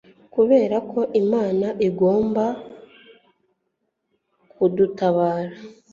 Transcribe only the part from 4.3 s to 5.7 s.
kudutabara